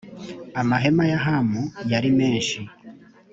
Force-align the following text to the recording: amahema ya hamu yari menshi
amahema 0.61 1.03
ya 1.11 1.19
hamu 1.25 1.61
yari 1.91 2.09
menshi 2.17 2.59